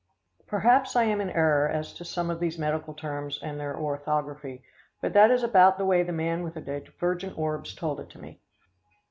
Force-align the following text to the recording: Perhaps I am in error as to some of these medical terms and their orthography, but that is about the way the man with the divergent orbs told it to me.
Perhaps 0.47 0.95
I 0.95 1.03
am 1.03 1.21
in 1.21 1.29
error 1.29 1.69
as 1.69 1.93
to 1.93 2.03
some 2.03 2.31
of 2.31 2.39
these 2.39 2.57
medical 2.57 2.95
terms 2.95 3.37
and 3.43 3.59
their 3.59 3.77
orthography, 3.77 4.63
but 4.99 5.13
that 5.13 5.29
is 5.29 5.43
about 5.43 5.77
the 5.77 5.85
way 5.85 6.01
the 6.01 6.11
man 6.11 6.41
with 6.41 6.55
the 6.55 6.61
divergent 6.61 7.37
orbs 7.37 7.75
told 7.75 7.99
it 7.99 8.09
to 8.09 8.19
me. 8.19 8.41